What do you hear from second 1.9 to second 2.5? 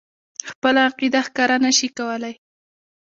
کولای.